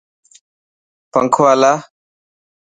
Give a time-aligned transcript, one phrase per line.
[1.11, 1.73] پنکو هلا.